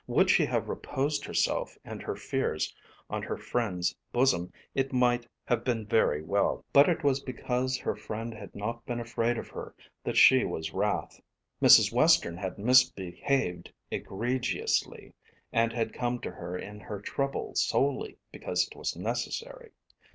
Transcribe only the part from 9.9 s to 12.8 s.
that she was wrath. Mrs. Western had